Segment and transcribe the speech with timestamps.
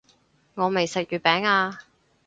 [0.03, 0.03] 我
[0.69, 1.81] 未食月餅啊